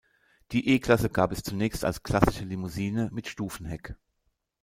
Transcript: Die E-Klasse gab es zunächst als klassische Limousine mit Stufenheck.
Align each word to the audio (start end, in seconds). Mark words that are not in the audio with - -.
Die 0.51 0.67
E-Klasse 0.69 1.11
gab 1.11 1.31
es 1.31 1.43
zunächst 1.43 1.85
als 1.85 2.01
klassische 2.01 2.43
Limousine 2.43 3.09
mit 3.13 3.27
Stufenheck. 3.27 3.95